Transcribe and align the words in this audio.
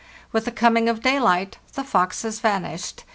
With 0.31 0.45
the 0.45 0.51
coming 0.51 0.89
of 0.89 1.03
daylight 1.03 1.59
the 1.73 1.83
foxes 1.83 2.39
vanished. 2.39 3.03